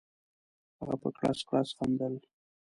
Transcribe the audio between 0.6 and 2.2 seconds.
هغه په کړس کړس خندل.